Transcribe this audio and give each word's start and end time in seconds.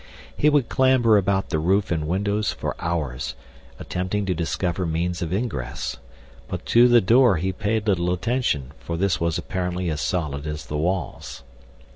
He 0.35 0.49
could 0.49 0.67
clamber 0.67 1.15
about 1.15 1.49
the 1.51 1.59
roof 1.59 1.91
and 1.91 2.07
windows 2.07 2.51
for 2.51 2.75
hours 2.79 3.35
attempting 3.77 4.25
to 4.25 4.33
discover 4.33 4.87
means 4.87 5.21
of 5.21 5.31
ingress, 5.31 5.97
but 6.47 6.65
to 6.73 6.87
the 6.87 7.01
door 7.01 7.35
he 7.37 7.53
paid 7.53 7.87
little 7.87 8.11
attention, 8.11 8.71
for 8.79 8.97
this 8.97 9.21
was 9.21 9.37
apparently 9.37 9.91
as 9.91 10.01
solid 10.01 10.47
as 10.47 10.65
the 10.65 10.75
walls. 10.77 11.43